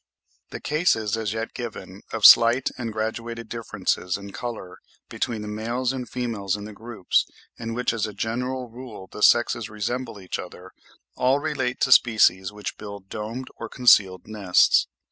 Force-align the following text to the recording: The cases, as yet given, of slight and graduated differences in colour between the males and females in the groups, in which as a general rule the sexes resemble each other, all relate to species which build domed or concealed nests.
The 0.49 0.59
cases, 0.59 1.15
as 1.15 1.31
yet 1.31 1.53
given, 1.53 2.01
of 2.11 2.25
slight 2.25 2.71
and 2.75 2.91
graduated 2.91 3.47
differences 3.49 4.17
in 4.17 4.31
colour 4.31 4.79
between 5.09 5.43
the 5.43 5.47
males 5.47 5.93
and 5.93 6.09
females 6.09 6.55
in 6.55 6.65
the 6.65 6.73
groups, 6.73 7.29
in 7.59 7.75
which 7.75 7.93
as 7.93 8.07
a 8.07 8.13
general 8.15 8.67
rule 8.67 9.07
the 9.11 9.21
sexes 9.21 9.69
resemble 9.69 10.19
each 10.19 10.39
other, 10.39 10.71
all 11.15 11.37
relate 11.37 11.79
to 11.81 11.91
species 11.91 12.51
which 12.51 12.77
build 12.79 13.09
domed 13.09 13.49
or 13.57 13.69
concealed 13.69 14.23
nests. 14.25 14.87